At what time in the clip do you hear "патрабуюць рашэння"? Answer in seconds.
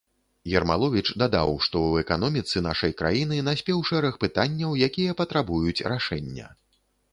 5.23-6.53